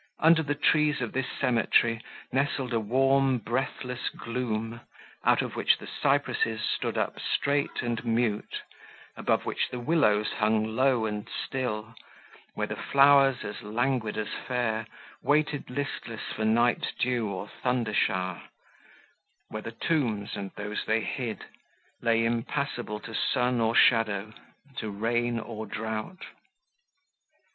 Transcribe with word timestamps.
Under 0.17 0.41
the 0.41 0.55
trees 0.55 0.99
of 0.99 1.11
this 1.13 1.27
cemetery 1.39 2.01
nestled 2.31 2.73
a 2.73 2.79
warm 2.79 3.37
breathless 3.37 4.09
gloom, 4.09 4.81
out 5.23 5.43
of 5.43 5.55
which 5.55 5.77
the 5.77 5.85
cypresses 5.85 6.59
stood 6.63 6.97
up 6.97 7.19
straight 7.19 7.83
and 7.83 8.03
mute, 8.03 8.63
above 9.15 9.45
which 9.45 9.69
the 9.69 9.77
willows 9.79 10.31
hung 10.31 10.63
low 10.75 11.05
and 11.05 11.29
still; 11.29 11.93
where 12.55 12.65
the 12.65 12.75
flowers, 12.75 13.43
as 13.45 13.61
languid 13.61 14.17
as 14.17 14.29
fair, 14.47 14.87
waited 15.21 15.69
listless 15.69 16.21
for 16.35 16.45
night 16.45 16.93
dew 16.97 17.27
or 17.29 17.47
thunder 17.61 17.93
shower; 17.93 18.41
where 19.49 19.61
the 19.61 19.71
tombs, 19.71 20.35
and 20.35 20.49
those 20.55 20.83
they 20.85 21.01
hid, 21.01 21.45
lay 22.01 22.25
impassible 22.25 22.99
to 23.01 23.13
sun 23.13 23.59
or 23.61 23.75
shadow, 23.75 24.33
to 24.77 24.89
rain 24.89 25.39
or 25.39 25.67
drought. 25.67 26.25